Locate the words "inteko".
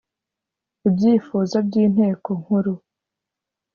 1.83-2.29